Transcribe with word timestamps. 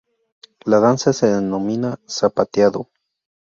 La 0.65 0.79
danza 0.79 1.13
se 1.13 1.27
denomina 1.27 1.95
zapateado. 2.07 2.89